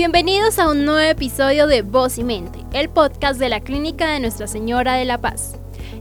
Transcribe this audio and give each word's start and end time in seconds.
Bienvenidos 0.00 0.58
a 0.58 0.70
un 0.70 0.86
nuevo 0.86 1.10
episodio 1.10 1.66
de 1.66 1.82
Voz 1.82 2.16
y 2.16 2.24
Mente, 2.24 2.64
el 2.72 2.88
podcast 2.88 3.38
de 3.38 3.50
la 3.50 3.60
Clínica 3.60 4.10
de 4.10 4.18
Nuestra 4.18 4.46
Señora 4.46 4.94
de 4.94 5.04
la 5.04 5.18
Paz. 5.18 5.56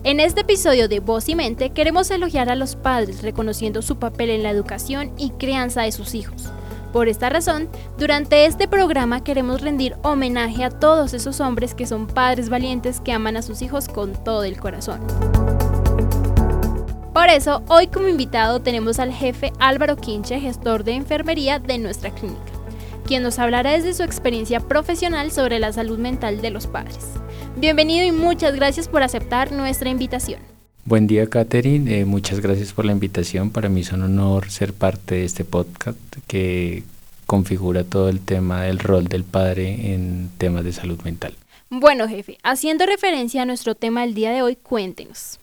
En 0.05 0.21
este 0.21 0.39
episodio 0.39 0.87
de 0.87 1.01
Voz 1.01 1.27
y 1.27 1.35
Mente 1.35 1.71
queremos 1.71 2.09
elogiar 2.09 2.49
a 2.49 2.55
los 2.55 2.77
padres 2.77 3.21
reconociendo 3.23 3.81
su 3.81 3.99
papel 3.99 4.29
en 4.29 4.41
la 4.41 4.51
educación 4.51 5.11
y 5.17 5.31
crianza 5.31 5.81
de 5.81 5.91
sus 5.91 6.15
hijos. 6.15 6.45
Por 6.93 7.09
esta 7.09 7.27
razón, 7.27 7.67
durante 7.97 8.45
este 8.45 8.69
programa 8.69 9.21
queremos 9.21 9.59
rendir 9.59 9.97
homenaje 10.01 10.63
a 10.63 10.69
todos 10.69 11.13
esos 11.13 11.41
hombres 11.41 11.75
que 11.75 11.85
son 11.85 12.07
padres 12.07 12.47
valientes 12.47 13.01
que 13.01 13.11
aman 13.11 13.35
a 13.35 13.41
sus 13.41 13.61
hijos 13.61 13.89
con 13.89 14.13
todo 14.23 14.45
el 14.45 14.57
corazón. 14.61 15.01
Por 17.13 17.27
eso, 17.27 17.63
hoy 17.67 17.87
como 17.87 18.07
invitado 18.07 18.61
tenemos 18.61 18.97
al 18.97 19.11
jefe 19.11 19.51
Álvaro 19.59 19.97
Quinche, 19.97 20.39
gestor 20.39 20.85
de 20.85 20.93
enfermería 20.93 21.59
de 21.59 21.77
nuestra 21.77 22.11
clínica, 22.11 22.48
quien 23.09 23.23
nos 23.23 23.39
hablará 23.39 23.71
desde 23.71 23.95
su 23.95 24.03
experiencia 24.03 24.59
profesional 24.59 25.31
sobre 25.31 25.57
la 25.57 25.73
salud 25.73 25.97
mental 25.97 26.41
de 26.41 26.51
los 26.51 26.67
padres. 26.67 26.99
Bienvenido 27.57 28.05
y 28.05 28.11
muchas 28.11 28.53
gracias 28.55 28.87
por 28.87 29.01
aceptar 29.01 29.51
nuestra 29.51 29.89
invitación. 29.89 30.39
Buen 30.85 31.07
día, 31.07 31.27
Catherine. 31.27 32.01
Eh, 32.01 32.05
muchas 32.05 32.39
gracias 32.39 32.71
por 32.71 32.85
la 32.85 32.91
invitación. 32.91 33.49
Para 33.49 33.67
mí 33.67 33.81
es 33.81 33.91
un 33.91 34.03
honor 34.03 34.51
ser 34.51 34.75
parte 34.75 35.15
de 35.15 35.25
este 35.25 35.43
podcast 35.43 35.97
que 36.27 36.83
configura 37.25 37.83
todo 37.83 38.09
el 38.09 38.19
tema 38.19 38.61
del 38.61 38.77
rol 38.77 39.07
del 39.07 39.23
padre 39.23 39.91
en 39.91 40.29
temas 40.37 40.63
de 40.63 40.71
salud 40.71 41.01
mental. 41.01 41.33
Bueno, 41.71 42.07
jefe, 42.07 42.37
haciendo 42.43 42.85
referencia 42.85 43.41
a 43.41 43.45
nuestro 43.45 43.73
tema 43.73 44.01
del 44.01 44.13
día 44.13 44.29
de 44.29 44.43
hoy, 44.43 44.55
cuéntenos. 44.55 45.39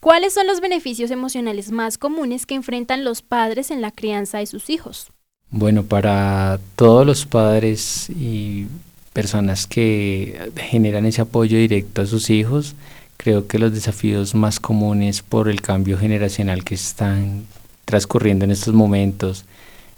¿Cuáles 0.00 0.32
son 0.32 0.46
los 0.46 0.62
beneficios 0.62 1.10
emocionales 1.10 1.70
más 1.70 1.98
comunes 1.98 2.46
que 2.46 2.54
enfrentan 2.54 3.04
los 3.04 3.20
padres 3.20 3.70
en 3.70 3.82
la 3.82 3.90
crianza 3.90 4.38
de 4.38 4.46
sus 4.46 4.70
hijos? 4.70 5.12
Bueno, 5.50 5.84
para 5.84 6.58
todos 6.76 7.06
los 7.06 7.26
padres 7.26 8.10
y 8.10 8.66
personas 9.12 9.66
que 9.66 10.50
generan 10.56 11.06
ese 11.06 11.22
apoyo 11.22 11.56
directo 11.56 12.02
a 12.02 12.06
sus 12.06 12.30
hijos, 12.30 12.74
Creo 13.16 13.46
que 13.46 13.58
los 13.58 13.72
desafíos 13.72 14.34
más 14.34 14.60
comunes 14.60 15.22
por 15.22 15.48
el 15.48 15.62
cambio 15.62 15.98
generacional 15.98 16.64
que 16.64 16.74
están 16.74 17.46
transcurriendo 17.84 18.44
en 18.44 18.50
estos 18.50 18.74
momentos 18.74 19.44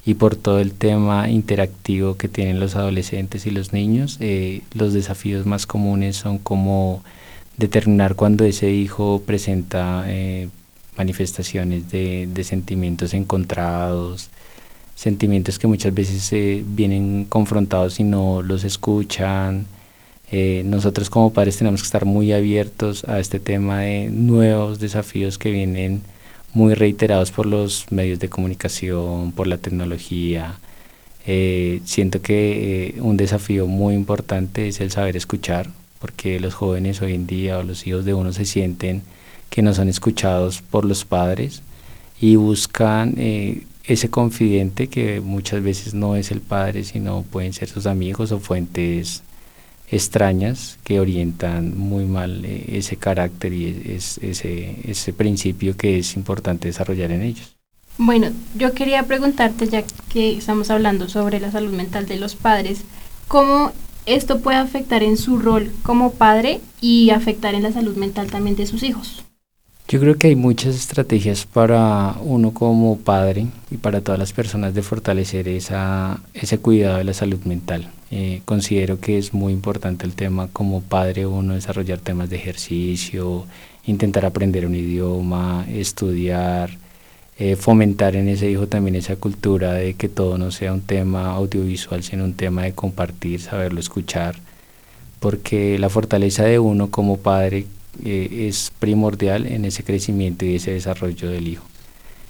y 0.06 0.14
por 0.14 0.36
todo 0.36 0.60
el 0.60 0.72
tema 0.72 1.28
interactivo 1.28 2.16
que 2.16 2.28
tienen 2.28 2.60
los 2.60 2.76
adolescentes 2.76 3.44
y 3.46 3.50
los 3.50 3.72
niños, 3.72 4.18
eh, 4.20 4.62
los 4.72 4.94
desafíos 4.94 5.46
más 5.46 5.66
comunes 5.66 6.16
son 6.16 6.38
como 6.38 7.02
determinar 7.56 8.14
cuando 8.14 8.44
ese 8.44 8.70
hijo 8.70 9.22
presenta 9.26 10.04
eh, 10.06 10.48
manifestaciones 10.96 11.90
de, 11.90 12.44
sentimientos 12.44 13.14
encontrados, 13.14 14.30
sentimientos 14.98 15.60
que 15.60 15.68
muchas 15.68 15.94
veces 15.94 16.32
eh, 16.32 16.64
vienen 16.66 17.24
confrontados 17.28 18.00
y 18.00 18.04
no 18.04 18.42
los 18.42 18.64
escuchan, 18.64 19.66
eh, 20.32 20.62
nosotros 20.64 21.08
como 21.08 21.32
padres 21.32 21.56
tenemos 21.56 21.80
que 21.80 21.86
estar 21.86 22.04
muy 22.04 22.32
abiertos 22.32 23.04
a 23.04 23.20
este 23.20 23.38
tema 23.38 23.80
de 23.80 24.10
nuevos 24.10 24.80
desafíos 24.80 25.38
que 25.38 25.52
vienen 25.52 26.02
muy 26.52 26.74
reiterados 26.74 27.30
por 27.30 27.46
los 27.46 27.86
medios 27.90 28.18
de 28.18 28.28
comunicación, 28.28 29.32
por 29.32 29.46
la 29.46 29.58
tecnología. 29.58 30.58
Eh, 31.26 31.80
siento 31.84 32.20
que 32.20 32.96
eh, 32.96 33.00
un 33.00 33.16
desafío 33.16 33.66
muy 33.66 33.94
importante 33.94 34.66
es 34.66 34.80
el 34.80 34.90
saber 34.90 35.16
escuchar, 35.16 35.70
porque 36.00 36.40
los 36.40 36.54
jóvenes 36.54 37.00
hoy 37.00 37.14
en 37.14 37.26
día 37.26 37.58
o 37.58 37.62
los 37.62 37.86
hijos 37.86 38.04
de 38.04 38.14
uno 38.14 38.32
se 38.32 38.44
sienten 38.44 39.02
que 39.48 39.62
no 39.62 39.72
son 39.72 39.88
escuchados 39.88 40.62
por 40.62 40.84
los 40.84 41.04
padres 41.04 41.62
y 42.20 42.36
buscan 42.36 43.14
ese 43.88 44.10
confidente 44.10 44.88
que 44.88 45.20
muchas 45.20 45.62
veces 45.62 45.94
no 45.94 46.14
es 46.14 46.30
el 46.30 46.40
padre, 46.40 46.84
sino 46.84 47.22
pueden 47.22 47.54
ser 47.54 47.68
sus 47.68 47.86
amigos 47.86 48.32
o 48.32 48.38
fuentes 48.38 49.22
extrañas 49.90 50.78
que 50.84 51.00
orientan 51.00 51.76
muy 51.76 52.04
mal 52.04 52.44
eh, 52.44 52.66
ese 52.72 52.96
carácter 52.96 53.54
y 53.54 53.96
ese, 53.96 54.76
ese 54.84 55.12
principio 55.14 55.74
que 55.76 55.98
es 55.98 56.14
importante 56.16 56.68
desarrollar 56.68 57.10
en 57.10 57.22
ellos. 57.22 57.56
Bueno, 57.96 58.28
yo 58.54 58.74
quería 58.74 59.02
preguntarte, 59.04 59.66
ya 59.66 59.82
que 60.12 60.36
estamos 60.36 60.70
hablando 60.70 61.08
sobre 61.08 61.40
la 61.40 61.50
salud 61.50 61.72
mental 61.72 62.06
de 62.06 62.16
los 62.16 62.34
padres, 62.34 62.82
¿cómo 63.26 63.72
esto 64.04 64.40
puede 64.40 64.58
afectar 64.58 65.02
en 65.02 65.16
su 65.16 65.38
rol 65.38 65.72
como 65.82 66.12
padre 66.12 66.60
y 66.80 67.10
afectar 67.10 67.54
en 67.54 67.62
la 67.62 67.72
salud 67.72 67.96
mental 67.96 68.30
también 68.30 68.54
de 68.54 68.66
sus 68.66 68.82
hijos? 68.82 69.24
Yo 69.90 69.98
creo 70.00 70.18
que 70.18 70.26
hay 70.26 70.36
muchas 70.36 70.74
estrategias 70.74 71.46
para 71.46 72.14
uno 72.20 72.52
como 72.52 72.98
padre 72.98 73.46
y 73.70 73.78
para 73.78 74.02
todas 74.02 74.18
las 74.18 74.34
personas 74.34 74.74
de 74.74 74.82
fortalecer 74.82 75.48
esa, 75.48 76.20
ese 76.34 76.58
cuidado 76.58 76.98
de 76.98 77.04
la 77.04 77.14
salud 77.14 77.40
mental. 77.46 77.90
Eh, 78.10 78.42
considero 78.44 79.00
que 79.00 79.16
es 79.16 79.32
muy 79.32 79.50
importante 79.54 80.04
el 80.04 80.12
tema 80.12 80.48
como 80.52 80.82
padre 80.82 81.24
uno 81.24 81.54
desarrollar 81.54 82.00
temas 82.00 82.28
de 82.28 82.36
ejercicio, 82.36 83.46
intentar 83.86 84.26
aprender 84.26 84.66
un 84.66 84.74
idioma, 84.74 85.64
estudiar, 85.72 86.68
eh, 87.38 87.56
fomentar 87.56 88.14
en 88.14 88.28
ese 88.28 88.50
hijo 88.50 88.66
también 88.66 88.94
esa 88.94 89.16
cultura 89.16 89.72
de 89.72 89.94
que 89.94 90.10
todo 90.10 90.36
no 90.36 90.50
sea 90.50 90.74
un 90.74 90.82
tema 90.82 91.30
audiovisual, 91.30 92.02
sino 92.02 92.24
un 92.24 92.34
tema 92.34 92.64
de 92.64 92.74
compartir, 92.74 93.40
saberlo 93.40 93.80
escuchar, 93.80 94.36
porque 95.18 95.78
la 95.78 95.88
fortaleza 95.88 96.44
de 96.44 96.58
uno 96.58 96.90
como 96.90 97.16
padre 97.16 97.64
eh, 98.04 98.46
es 98.48 98.72
primordial 98.78 99.46
en 99.46 99.64
ese 99.64 99.84
crecimiento 99.84 100.44
y 100.44 100.56
ese 100.56 100.72
desarrollo 100.72 101.30
del 101.30 101.48
hijo. 101.48 101.64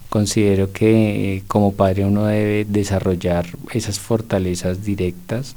Considero 0.08 0.72
que 0.72 1.36
eh, 1.36 1.42
como 1.46 1.72
padre 1.72 2.04
uno 2.04 2.26
debe 2.26 2.64
desarrollar 2.64 3.46
esas 3.72 4.00
fortalezas 4.00 4.84
directas, 4.84 5.56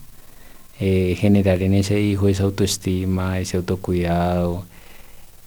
eh, 0.80 1.16
generar 1.20 1.62
en 1.62 1.74
ese 1.74 2.02
hijo 2.02 2.28
esa 2.28 2.44
autoestima, 2.44 3.40
ese 3.40 3.58
autocuidado, 3.58 4.66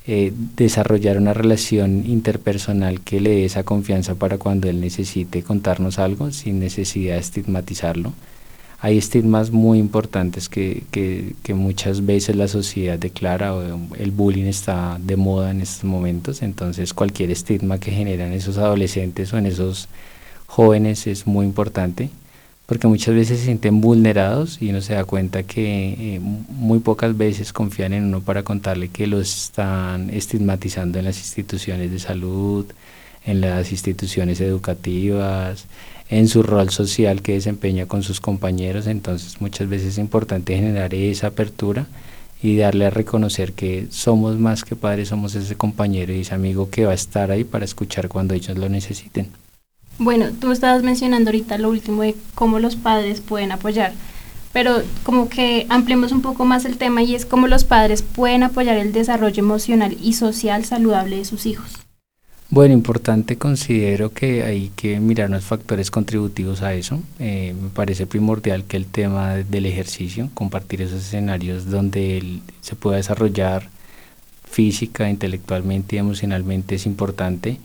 desarrollar 0.06 1.16
una 1.16 1.32
relación 1.32 2.04
interpersonal 2.06 3.00
que 3.00 3.20
le 3.20 3.30
dé 3.30 3.44
esa 3.46 3.62
confianza 3.62 4.14
para 4.14 4.36
cuando 4.36 4.68
él 4.68 4.78
necesite 4.80 5.42
contarnos 5.42 5.98
algo 5.98 6.30
sin 6.30 6.60
necesidad 6.60 7.14
de 7.14 7.20
estigmatizarlo 7.20 8.12
hay 8.84 8.98
estigmas 8.98 9.50
muy 9.50 9.78
importantes 9.78 10.50
que, 10.50 10.82
que, 10.90 11.54
muchas 11.54 12.04
veces 12.04 12.36
la 12.36 12.48
sociedad 12.48 12.98
declara, 12.98 13.54
el 13.98 14.10
bullying 14.10 14.44
está 14.44 14.98
de 15.00 15.16
moda 15.16 15.52
en 15.52 15.62
estos 15.62 15.84
momentos, 15.84 16.42
entonces 16.42 16.92
cualquier 16.92 17.30
estigma 17.30 17.80
que 17.80 17.92
generan 17.92 18.34
esos 18.34 18.58
adolescentes 18.58 19.32
o 19.32 19.38
en 19.38 19.46
esos 19.46 19.88
jóvenes 20.46 21.06
es 21.06 21.26
muy 21.26 21.46
importante, 21.46 22.10
porque 22.66 22.86
muchas 22.86 23.14
veces 23.14 23.38
se 23.38 23.46
sienten 23.46 23.80
vulnerados 23.80 24.60
y 24.60 24.68
uno 24.68 24.82
se 24.82 24.92
da 24.92 25.06
cuenta 25.06 25.44
que 25.44 26.16
eh, 26.16 26.20
muy 26.20 26.80
pocas 26.80 27.16
veces 27.16 27.54
confían 27.54 27.94
en 27.94 28.04
uno 28.04 28.20
para 28.20 28.42
contarle 28.42 28.88
que 28.88 29.06
los 29.06 29.46
están 29.46 30.10
estigmatizando 30.10 30.98
en 30.98 31.06
las 31.06 31.16
instituciones 31.16 31.90
de 31.90 32.00
salud, 32.00 32.66
en 33.24 33.40
las 33.40 33.72
instituciones 33.72 34.40
educativas, 34.40 35.66
en 36.10 36.28
su 36.28 36.42
rol 36.42 36.70
social 36.70 37.22
que 37.22 37.34
desempeña 37.34 37.86
con 37.86 38.02
sus 38.02 38.20
compañeros, 38.20 38.86
entonces 38.86 39.40
muchas 39.40 39.68
veces 39.68 39.88
es 39.88 39.98
importante 39.98 40.54
generar 40.54 40.94
esa 40.94 41.28
apertura 41.28 41.86
y 42.42 42.56
darle 42.58 42.86
a 42.86 42.90
reconocer 42.90 43.54
que 43.54 43.86
somos 43.90 44.38
más 44.38 44.64
que 44.64 44.76
padres, 44.76 45.08
somos 45.08 45.34
ese 45.34 45.56
compañero 45.56 46.12
y 46.12 46.20
ese 46.20 46.34
amigo 46.34 46.68
que 46.68 46.84
va 46.84 46.92
a 46.92 46.94
estar 46.94 47.30
ahí 47.30 47.42
para 47.42 47.64
escuchar 47.64 48.08
cuando 48.08 48.34
ellos 48.34 48.58
lo 48.58 48.68
necesiten. 48.68 49.28
Bueno, 49.98 50.26
tú 50.38 50.52
estabas 50.52 50.82
mencionando 50.82 51.30
ahorita 51.30 51.56
lo 51.56 51.70
último 51.70 52.02
de 52.02 52.16
cómo 52.34 52.58
los 52.58 52.76
padres 52.76 53.20
pueden 53.20 53.52
apoyar, 53.52 53.92
pero 54.52 54.82
como 55.04 55.28
que 55.28 55.66
ampliemos 55.70 56.12
un 56.12 56.20
poco 56.20 56.44
más 56.44 56.64
el 56.64 56.76
tema 56.76 57.02
y 57.02 57.14
es 57.14 57.24
cómo 57.24 57.46
los 57.46 57.64
padres 57.64 58.02
pueden 58.02 58.42
apoyar 58.42 58.76
el 58.76 58.92
desarrollo 58.92 59.42
emocional 59.42 59.96
y 60.02 60.12
social 60.12 60.64
saludable 60.64 61.16
de 61.16 61.24
sus 61.24 61.46
hijos. 61.46 61.83
Bueno, 62.50 62.74
importante 62.74 63.36
considero 63.36 64.12
que 64.12 64.44
hay 64.44 64.70
que 64.76 65.00
mirar 65.00 65.30
los 65.30 65.44
factores 65.44 65.90
contributivos 65.90 66.62
a 66.62 66.74
eso. 66.74 67.00
Eh, 67.18 67.54
me 67.60 67.70
parece 67.70 68.06
primordial 68.06 68.64
que 68.64 68.76
el 68.76 68.86
tema 68.86 69.34
del 69.36 69.66
ejercicio, 69.66 70.30
compartir 70.34 70.82
esos 70.82 71.02
escenarios 71.02 71.70
donde 71.70 72.40
se 72.60 72.76
pueda 72.76 72.98
desarrollar 72.98 73.68
física, 74.44 75.10
intelectualmente 75.10 75.96
y 75.96 75.98
emocionalmente 76.00 76.76
es 76.76 76.86
importante. 76.86 77.58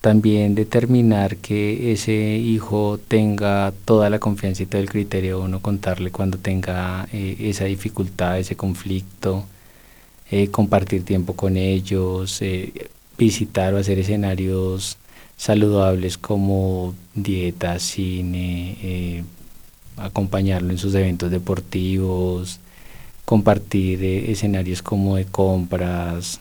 También 0.00 0.54
determinar 0.56 1.36
que 1.36 1.92
ese 1.92 2.12
hijo 2.38 2.98
tenga 3.06 3.72
toda 3.84 4.10
la 4.10 4.18
confianza 4.18 4.64
y 4.64 4.66
todo 4.66 4.82
el 4.82 4.90
criterio, 4.90 5.40
uno 5.40 5.60
contarle 5.62 6.10
cuando 6.10 6.38
tenga 6.38 7.06
eh, 7.12 7.36
esa 7.40 7.66
dificultad, 7.66 8.38
ese 8.40 8.56
conflicto, 8.56 9.44
eh, 10.30 10.48
compartir 10.48 11.04
tiempo 11.04 11.34
con 11.36 11.56
ellos, 11.56 12.42
visitar 13.18 13.74
o 13.74 13.78
hacer 13.78 13.98
escenarios 13.98 14.96
saludables 15.36 16.18
como 16.18 16.94
dieta, 17.14 17.78
cine, 17.78 18.76
eh, 18.82 19.24
acompañarlo 19.96 20.70
en 20.70 20.78
sus 20.78 20.94
eventos 20.94 21.30
deportivos, 21.30 22.60
compartir 23.24 24.02
eh, 24.02 24.30
escenarios 24.30 24.82
como 24.82 25.16
de 25.16 25.24
compras, 25.24 26.40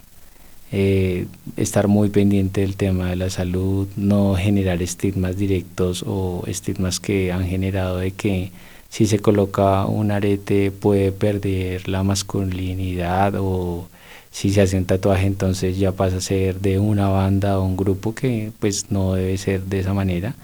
eh, 0.72 1.26
estar 1.58 1.88
muy 1.88 2.10
pendiente 2.10 2.62
del 2.62 2.76
tema 2.76 3.10
de 3.10 3.16
la 3.18 3.30
salud, 3.30 3.88
no 3.98 4.36
generar 4.36 4.82
estigmas 4.82 5.38
directos 5.38 6.04
o 6.08 6.44
estigmas 6.48 7.00
que 7.00 7.32
han 7.32 7.46
generado 7.48 7.98
de 7.98 8.12
que 8.12 8.52
si 8.90 9.06
se 9.06 9.20
coloca 9.20 9.86
un 9.86 10.12
arete 10.12 10.72
puede 10.72 11.12
perder 11.12 11.88
la 11.88 12.04
masculinidad 12.04 13.36
o 13.38 13.88
si 14.32 14.52
se 14.52 14.62
hace 14.62 14.78
un 14.78 14.86
tatuaje 14.86 15.28
entonces 15.28 15.78
ya 15.78 15.92
pasa 15.92 16.18
a 16.18 16.22
ser 16.22 16.60
de 16.60 16.80
una 16.80 17.10
banda 17.10 17.60
o 17.60 17.66
un 17.66 17.78
grupo 17.78 18.16
que 18.16 18.52
pues 18.60 18.90
no 18.90 19.14
debe 19.14 19.38
ser 19.38 19.64
de 19.64 19.80
esa 19.80 19.94
manera 19.94 20.36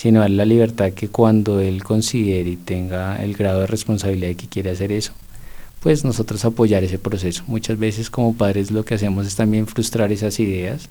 sino 0.00 0.20
darle 0.20 0.36
la 0.36 0.44
libertad 0.46 0.92
que 0.92 1.08
cuando 1.08 1.60
él 1.60 1.84
considere 1.84 2.48
y 2.48 2.56
tenga 2.56 3.22
el 3.22 3.34
grado 3.34 3.60
de 3.60 3.66
responsabilidad 3.66 4.28
de 4.28 4.34
que 4.34 4.48
quiere 4.48 4.70
hacer 4.70 4.92
eso, 4.92 5.12
pues 5.80 6.06
nosotros 6.06 6.42
apoyar 6.46 6.82
ese 6.82 6.98
proceso. 6.98 7.44
Muchas 7.46 7.78
veces 7.78 8.08
como 8.08 8.34
padres 8.34 8.70
lo 8.70 8.82
que 8.82 8.94
hacemos 8.94 9.26
es 9.26 9.36
también 9.36 9.66
frustrar 9.66 10.10
esas 10.10 10.40
ideas, 10.40 10.88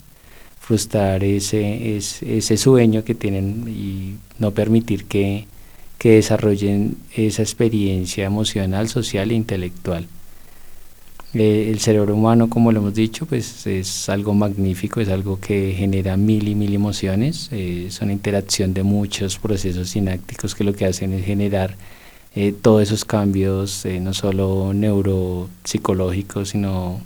frustrar 0.62 1.24
ese, 1.24 1.98
ese, 1.98 2.38
ese 2.38 2.57
sueño 2.57 3.04
que 3.04 3.16
tienen 3.16 3.66
y 3.68 4.18
no 4.38 4.52
permitir 4.52 5.06
que, 5.06 5.48
que 5.98 6.12
desarrollen 6.12 6.95
esa 7.16 7.42
experiencia 7.42 8.25
emocional, 8.25 8.90
social 8.90 9.31
e 9.31 9.34
intelectual. 9.34 10.07
Eh, 11.34 11.70
el 11.70 11.80
cerebro 11.80 12.16
humano, 12.16 12.50
como 12.50 12.72
lo 12.72 12.80
hemos 12.80 12.96
dicho, 12.96 13.28
pues 13.28 13.68
es 13.68 14.10
algo 14.10 14.34
magnífico, 14.34 15.00
es 15.00 15.10
algo 15.10 15.40
que 15.40 15.74
genera 15.78 16.18
mil 16.18 16.48
y 16.48 16.56
mil 16.56 16.74
emociones, 16.74 17.50
eh, 17.52 17.86
es 17.88 18.02
una 18.02 18.14
interacción 18.14 18.74
de 18.74 18.81
muchos 18.81 19.38
procesos 19.38 19.90
sinápticos 19.90 20.56
que 20.56 20.64
lo 20.64 20.74
que 20.74 20.86
hacen 20.86 21.14
es 21.14 21.24
generar 21.24 21.76
eh, 22.36 22.52
todos 22.60 22.81
esos 22.81 23.06
cambios, 23.06 23.86
no 24.02 24.14
solo 24.16 24.74
neuropsicológicos, 24.74 26.50
sino 26.50 27.00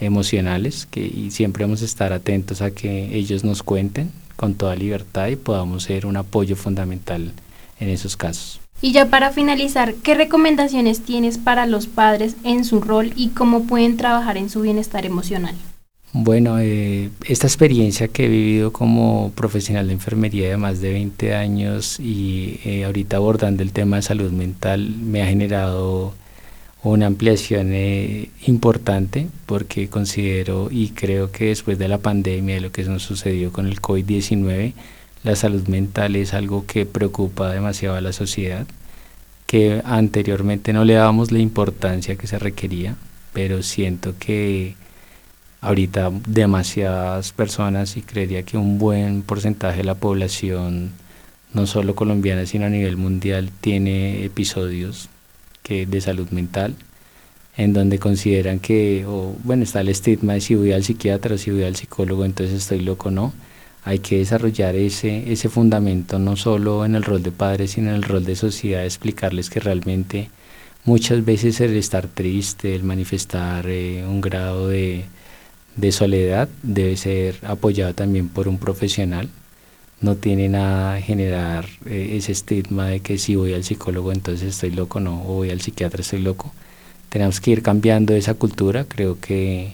emocionales, 0.00 0.86
que, 0.86 1.00
y 1.00 1.32
siempre 1.32 1.64
vamos 1.64 1.82
a 1.82 1.86
estar 1.86 2.12
atentos 2.12 2.62
a 2.62 2.70
que 2.70 3.16
ellos 3.16 3.42
nos 3.42 3.64
cuenten 3.64 4.12
con 4.36 4.54
toda 4.54 4.76
libertad 4.76 5.28
y 5.28 5.36
podamos 5.36 5.82
ser 5.84 6.06
un 6.06 6.16
apoyo 6.16 6.54
fundamental 6.54 7.32
en 7.80 7.88
esos 7.88 8.16
casos. 8.16 8.60
Y 8.80 8.92
ya 8.92 9.06
para 9.06 9.32
finalizar, 9.32 9.94
¿qué 9.94 10.14
recomendaciones 10.14 11.00
tienes 11.00 11.36
para 11.36 11.66
los 11.66 11.88
padres 11.88 12.36
en 12.44 12.64
su 12.64 12.80
rol 12.80 13.12
y 13.16 13.28
cómo 13.30 13.64
pueden 13.64 13.96
trabajar 13.96 14.36
en 14.36 14.50
su 14.50 14.60
bienestar 14.60 15.04
emocional? 15.04 15.56
Bueno, 16.12 16.58
eh, 16.58 17.10
esta 17.26 17.46
experiencia 17.46 18.08
que 18.08 18.26
he 18.26 18.28
vivido 18.28 18.72
como 18.72 19.30
profesional 19.34 19.88
de 19.88 19.92
enfermería 19.92 20.48
de 20.48 20.56
más 20.56 20.80
de 20.80 20.92
20 20.92 21.34
años 21.34 22.00
y 22.00 22.60
eh, 22.64 22.84
ahorita 22.84 23.18
abordando 23.18 23.62
el 23.62 23.72
tema 23.72 23.96
de 23.96 24.02
salud 24.02 24.30
mental 24.30 24.88
me 24.88 25.22
ha 25.22 25.26
generado 25.26 26.14
una 26.82 27.06
ampliación 27.06 27.72
eh, 27.72 28.30
importante 28.46 29.26
porque 29.44 29.88
considero 29.88 30.68
y 30.70 30.90
creo 30.90 31.30
que 31.30 31.46
después 31.46 31.78
de 31.78 31.88
la 31.88 31.98
pandemia, 31.98 32.54
de 32.54 32.60
lo 32.62 32.72
que 32.72 32.84
nos 32.84 33.02
sucedió 33.02 33.52
con 33.52 33.66
el 33.66 33.82
COVID-19, 33.82 34.72
la 35.24 35.36
salud 35.36 35.66
mental 35.68 36.16
es 36.16 36.34
algo 36.34 36.64
que 36.66 36.86
preocupa 36.86 37.50
demasiado 37.50 37.96
a 37.96 38.00
la 38.00 38.12
sociedad, 38.12 38.66
que 39.46 39.82
anteriormente 39.84 40.72
no 40.72 40.84
le 40.84 40.94
dábamos 40.94 41.32
la 41.32 41.38
importancia 41.38 42.16
que 42.16 42.26
se 42.26 42.38
requería, 42.38 42.96
pero 43.32 43.62
siento 43.62 44.14
que 44.18 44.74
ahorita 45.60 46.12
demasiadas 46.26 47.32
personas 47.32 47.96
y 47.96 48.02
creería 48.02 48.42
que 48.44 48.56
un 48.56 48.78
buen 48.78 49.22
porcentaje 49.22 49.78
de 49.78 49.84
la 49.84 49.96
población, 49.96 50.92
no 51.52 51.66
solo 51.66 51.94
colombiana, 51.94 52.46
sino 52.46 52.66
a 52.66 52.70
nivel 52.70 52.96
mundial, 52.96 53.50
tiene 53.60 54.24
episodios 54.24 55.08
que, 55.62 55.86
de 55.86 56.00
salud 56.00 56.28
mental 56.30 56.76
en 57.56 57.72
donde 57.72 57.98
consideran 57.98 58.60
que, 58.60 59.04
bueno, 59.42 59.64
está 59.64 59.80
el 59.80 59.88
estigma 59.88 60.34
de 60.34 60.40
si 60.40 60.54
voy 60.54 60.70
al 60.72 60.84
psiquiatra 60.84 61.36
si 61.38 61.50
voy 61.50 61.64
al 61.64 61.74
psicólogo, 61.74 62.24
entonces 62.24 62.54
estoy 62.56 62.80
loco, 62.80 63.10
no 63.10 63.32
hay 63.88 64.00
que 64.00 64.18
desarrollar 64.18 64.76
ese, 64.76 65.32
ese 65.32 65.48
fundamento 65.48 66.18
no 66.18 66.36
solo 66.36 66.84
en 66.84 66.94
el 66.94 67.02
rol 67.02 67.22
de 67.22 67.32
padre, 67.32 67.66
sino 67.68 67.88
en 67.88 67.96
el 67.96 68.02
rol 68.02 68.22
de 68.22 68.36
sociedad, 68.36 68.84
explicarles 68.84 69.48
que 69.48 69.60
realmente 69.60 70.28
muchas 70.84 71.24
veces 71.24 71.58
el 71.62 71.74
estar 71.74 72.06
triste, 72.06 72.74
el 72.74 72.84
manifestar 72.84 73.64
eh, 73.66 74.04
un 74.06 74.20
grado 74.20 74.68
de, 74.68 75.06
soledad 75.90 76.50
debe 76.62 76.98
ser 76.98 77.36
apoyado 77.46 77.94
también 77.94 78.28
por 78.28 78.46
un 78.46 78.58
profesional. 78.58 79.30
No 80.02 80.16
tiene 80.16 80.50
nada 80.50 81.00
generar 81.00 81.64
eh, 81.86 82.10
ese 82.18 82.32
estigma 82.32 82.88
de 82.88 83.00
que 83.00 83.16
si 83.16 83.36
voy 83.36 83.54
al 83.54 83.64
psicólogo 83.64 84.12
entonces 84.12 84.50
estoy 84.50 84.72
loco, 84.72 85.00
no, 85.00 85.22
o 85.22 85.36
voy 85.36 85.50
al 85.50 85.62
psiquiatra 85.62 86.02
estoy 86.02 86.20
loco. 86.20 86.52
Tenemos 87.08 87.40
que 87.40 87.52
ir 87.52 87.62
cambiando 87.62 88.14
esa 88.14 88.34
cultura, 88.34 88.84
creo 88.84 89.18
que 89.18 89.72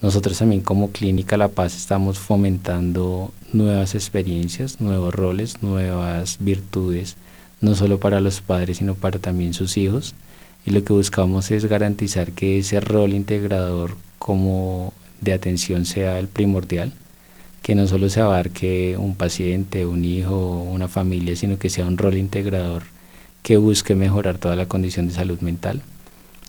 nosotros 0.00 0.38
también 0.38 0.60
como 0.60 0.92
Clínica 0.92 1.36
La 1.36 1.48
Paz 1.48 1.76
estamos 1.76 2.20
fomentando 2.20 3.32
nuevas 3.52 3.96
experiencias, 3.96 4.80
nuevos 4.80 5.12
roles, 5.12 5.60
nuevas 5.60 6.36
virtudes, 6.38 7.16
no 7.60 7.74
solo 7.74 7.98
para 7.98 8.20
los 8.20 8.40
padres, 8.40 8.76
sino 8.76 8.94
para 8.94 9.18
también 9.18 9.54
sus 9.54 9.76
hijos. 9.76 10.14
Y 10.64 10.70
lo 10.70 10.84
que 10.84 10.92
buscamos 10.92 11.50
es 11.50 11.64
garantizar 11.64 12.30
que 12.30 12.58
ese 12.58 12.78
rol 12.80 13.12
integrador 13.12 13.96
como 14.20 14.92
de 15.20 15.32
atención 15.32 15.84
sea 15.84 16.20
el 16.20 16.28
primordial, 16.28 16.92
que 17.62 17.74
no 17.74 17.88
solo 17.88 18.08
se 18.08 18.20
abarque 18.20 18.96
un 18.96 19.16
paciente, 19.16 19.84
un 19.84 20.04
hijo, 20.04 20.62
una 20.62 20.86
familia, 20.86 21.34
sino 21.34 21.58
que 21.58 21.70
sea 21.70 21.86
un 21.86 21.98
rol 21.98 22.16
integrador 22.16 22.84
que 23.42 23.56
busque 23.56 23.96
mejorar 23.96 24.38
toda 24.38 24.54
la 24.54 24.66
condición 24.66 25.08
de 25.08 25.14
salud 25.14 25.40
mental 25.40 25.82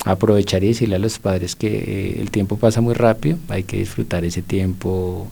aprovechar 0.05 0.63
y 0.63 0.67
decirle 0.67 0.95
a 0.95 0.99
los 0.99 1.19
padres 1.19 1.55
que 1.55 1.67
eh, 1.67 2.21
el 2.21 2.31
tiempo 2.31 2.57
pasa 2.57 2.81
muy 2.81 2.93
rápido, 2.93 3.37
hay 3.49 3.63
que 3.63 3.77
disfrutar 3.77 4.23
ese 4.23 4.41
tiempo 4.41 5.31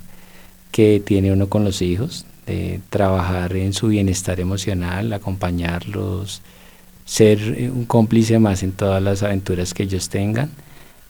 que 0.72 1.02
tiene 1.04 1.31
uno 1.31 1.48
con 1.48 1.64
los 1.64 1.81
hijos, 1.81 2.25
de 2.46 2.80
trabajar 2.90 3.56
en 3.56 3.74
su 3.74 3.88
bienestar 3.88 4.40
emocional, 4.40 5.12
acompañarlos, 5.14 6.42
ser 7.06 7.40
eh, 7.58 7.72
un 7.72 7.86
cómplice 7.86 8.40
más 8.40 8.64
en 8.64 8.74
todas 8.74 9.02
las 9.02 9.24
aventuras 9.24 9.74
que 9.74 9.84
ellos 9.84 10.10
tengan 10.10 10.50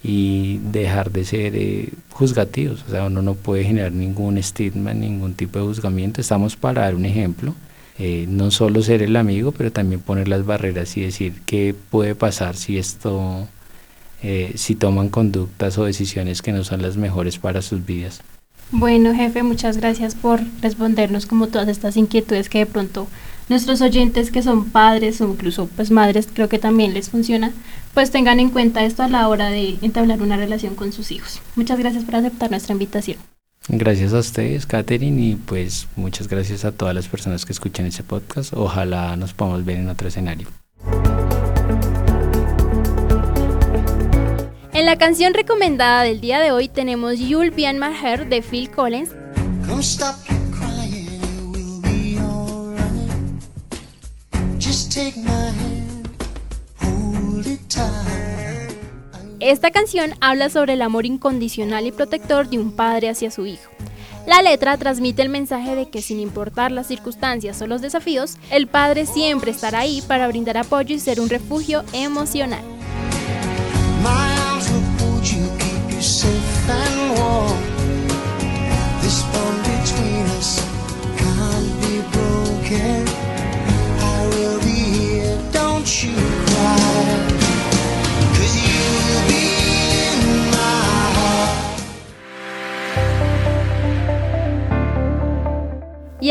y 0.04 0.60
dejar 0.72 1.12
de 1.12 1.26
ser 1.26 1.56
eh, 1.56 1.90
juzgativos, 2.12 2.84
o 2.88 2.92
sea, 2.92 3.06
uno 3.06 3.22
no 3.22 3.34
puede 3.34 3.64
generar 3.64 3.92
ningún 3.92 4.38
estigma, 4.38 4.94
ningún 4.94 5.34
tipo 5.34 5.60
de 5.60 5.66
juzgamiento, 5.66 6.22
estamos 6.22 6.56
para 6.56 6.84
dar 6.84 6.96
un 6.96 7.06
ejemplo, 7.06 7.56
no 8.00 8.52
solo 8.52 8.82
ser 8.82 9.02
el 9.02 9.16
amigo, 9.16 9.52
pero 9.52 9.72
también 9.72 10.02
poner 10.02 10.28
las 10.28 10.46
barreras 10.46 10.96
y 10.98 11.02
decir 11.02 11.34
qué 11.46 11.76
puede 11.90 12.14
pasar 12.14 12.56
si 12.56 12.78
esto 12.78 13.48
eh, 14.24 14.54
si 14.56 14.74
toman 14.74 15.10
conductas 15.10 15.78
o 15.78 15.86
decisiones 15.86 16.42
que 16.42 16.52
no 16.52 16.64
son 16.64 16.82
las 16.82 16.98
mejores 16.98 17.38
para 17.38 17.62
sus 17.62 17.86
vidas. 17.86 18.22
Bueno, 18.72 19.14
jefe, 19.14 19.44
muchas 19.44 19.78
gracias 19.78 20.16
por 20.16 20.42
respondernos 20.60 21.28
como 21.28 21.48
todas 21.48 21.68
estas 21.68 21.98
inquietudes 21.98 22.50
que 22.50 22.60
de 22.60 22.66
pronto 22.66 23.08
nuestros 23.48 23.80
oyentes 23.82 24.32
que 24.32 24.42
son 24.42 24.66
padres 24.66 25.22
o 25.22 25.28
incluso 25.30 25.68
pues 25.68 25.92
madres 25.92 26.28
creo 26.34 26.50
que 26.50 26.58
también 26.58 26.96
les 26.96 27.10
funciona, 27.12 27.52
pues 27.94 28.10
tengan 28.10 28.40
en 28.40 28.50
cuenta 28.50 28.84
esto 28.84 29.04
a 29.04 29.08
la 29.08 29.28
hora 29.30 29.50
de 29.50 29.78
entablar 29.84 30.22
una 30.22 30.36
relación 30.36 30.74
con 30.74 30.92
sus 30.92 31.12
hijos. 31.12 31.40
Muchas 31.56 31.78
gracias 31.78 32.04
por 32.04 32.16
aceptar 32.16 32.50
nuestra 32.50 32.74
invitación. 32.74 33.18
Gracias 33.70 34.14
a 34.14 34.20
ustedes, 34.20 34.66
Katherine, 34.66 35.22
y 35.22 35.36
pues 35.36 35.88
muchas 35.98 36.30
gracias 36.30 36.64
a 36.64 36.72
todas 36.72 36.96
las 36.96 37.08
personas 37.08 37.46
que 37.46 37.52
escuchan 37.52 37.86
este 37.86 38.02
podcast. 38.02 38.54
Ojalá 38.54 39.16
nos 39.18 39.34
podamos 39.34 39.66
ver 39.66 39.78
en 39.78 39.90
otro 39.90 40.08
escenario. 40.08 40.48
En 44.74 44.86
la 44.86 44.96
canción 44.98 45.34
recomendada 45.34 46.04
del 46.04 46.22
día 46.22 46.40
de 46.40 46.52
hoy 46.52 46.70
tenemos 46.70 47.20
You'll 47.20 47.52
Be 47.52 47.74
My 47.74 47.94
Heart 47.94 48.30
de 48.30 48.42
Phil 48.42 48.70
Collins. 48.70 49.10
Esta 59.48 59.72
canción 59.72 60.12
habla 60.20 60.50
sobre 60.50 60.74
el 60.74 60.82
amor 60.82 61.06
incondicional 61.06 61.88
y 61.88 61.94
protector 61.94 62.50
de 62.50 62.60
un 62.60 62.74
padre 62.74 63.08
hacia 63.08 63.32
su 63.32 63.46
hijo. 63.46 63.72
La 64.26 64.42
letra 64.42 64.76
transmite 64.78 65.22
el 65.22 65.30
mensaje 65.30 65.74
de 65.74 65.88
que 65.90 66.02
sin 66.02 66.20
importar 66.20 66.70
las 66.70 66.88
circunstancias 66.88 67.62
o 67.62 67.66
los 67.66 67.82
desafíos, 67.82 68.36
el 68.52 68.68
padre 68.68 69.06
siempre 69.06 69.52
estará 69.52 69.80
ahí 69.80 70.04
para 70.06 70.28
brindar 70.28 70.58
apoyo 70.58 70.94
y 70.94 71.00
ser 71.00 71.22
un 71.22 71.30
refugio 71.30 71.86
emocional. 71.94 72.62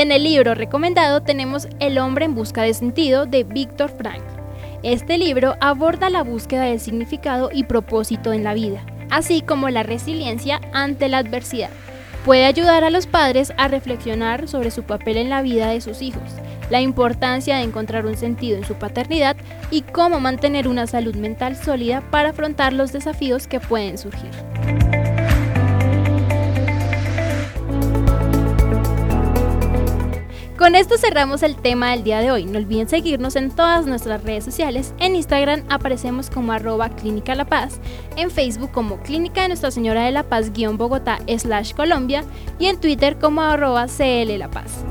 En 0.06 0.12
el 0.12 0.22
libro 0.22 0.54
recomendado 0.54 1.20
tenemos 1.20 1.66
El 1.80 1.98
hombre 1.98 2.26
en 2.26 2.36
busca 2.36 2.62
de 2.62 2.74
sentido 2.74 3.26
de 3.26 3.42
Víctor 3.42 3.90
Frank. 3.90 4.22
Este 4.84 5.18
libro 5.18 5.56
aborda 5.60 6.10
la 6.10 6.22
búsqueda 6.22 6.62
del 6.62 6.78
significado 6.78 7.50
y 7.52 7.64
propósito 7.64 8.32
en 8.32 8.44
la 8.44 8.54
vida, 8.54 8.86
así 9.10 9.42
como 9.42 9.68
la 9.68 9.82
resiliencia 9.82 10.60
ante 10.72 11.08
la 11.08 11.18
adversidad. 11.18 11.70
Puede 12.24 12.44
ayudar 12.44 12.84
a 12.84 12.90
los 12.90 13.08
padres 13.08 13.52
a 13.56 13.66
reflexionar 13.66 14.46
sobre 14.46 14.70
su 14.70 14.84
papel 14.84 15.16
en 15.16 15.28
la 15.28 15.42
vida 15.42 15.70
de 15.70 15.80
sus 15.80 16.00
hijos 16.02 16.22
la 16.70 16.80
importancia 16.80 17.56
de 17.56 17.62
encontrar 17.62 18.06
un 18.06 18.16
sentido 18.16 18.56
en 18.56 18.64
su 18.64 18.74
paternidad 18.74 19.36
y 19.70 19.82
cómo 19.82 20.20
mantener 20.20 20.68
una 20.68 20.86
salud 20.86 21.14
mental 21.14 21.56
sólida 21.56 22.00
para 22.10 22.30
afrontar 22.30 22.72
los 22.72 22.92
desafíos 22.92 23.46
que 23.46 23.60
pueden 23.60 23.98
surgir. 23.98 24.30
Con 30.66 30.74
esto 30.74 30.98
cerramos 30.98 31.44
el 31.44 31.54
tema 31.54 31.92
del 31.92 32.02
día 32.02 32.18
de 32.18 32.32
hoy. 32.32 32.44
No 32.44 32.58
olviden 32.58 32.88
seguirnos 32.88 33.36
en 33.36 33.52
todas 33.52 33.86
nuestras 33.86 34.24
redes 34.24 34.42
sociales. 34.42 34.94
En 34.98 35.14
Instagram 35.14 35.62
aparecemos 35.68 36.28
como 36.28 36.50
arroba 36.50 36.88
Clínica 36.88 37.36
La 37.36 37.44
Paz, 37.44 37.78
en 38.16 38.32
Facebook 38.32 38.72
como 38.72 39.00
Clínica 39.00 39.42
de 39.42 39.48
Nuestra 39.50 39.70
Señora 39.70 40.02
de 40.02 40.10
la 40.10 40.24
Paz 40.24 40.50
Bogotá 40.72 41.20
slash 41.38 41.72
Colombia 41.72 42.24
y 42.58 42.66
en 42.66 42.80
Twitter 42.80 43.16
como 43.16 43.42
arroba 43.42 43.86
CL 43.86 44.36
La 44.38 44.50
Paz. 44.50 44.84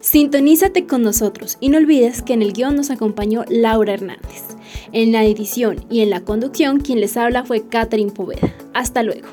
Sintonízate 0.00 0.84
con 0.88 1.02
nosotros 1.02 1.58
y 1.60 1.68
no 1.68 1.78
olvides 1.78 2.22
que 2.22 2.32
en 2.32 2.42
el 2.42 2.52
guion 2.52 2.74
nos 2.74 2.90
acompañó 2.90 3.44
Laura 3.48 3.94
Hernández. 3.94 4.42
En 4.90 5.12
la 5.12 5.22
edición 5.22 5.86
y 5.88 6.00
en 6.00 6.10
la 6.10 6.22
conducción 6.22 6.80
quien 6.80 7.00
les 7.00 7.16
habla 7.16 7.44
fue 7.44 7.68
Catherine 7.68 8.10
Poveda. 8.10 8.52
Hasta 8.74 9.04
luego. 9.04 9.28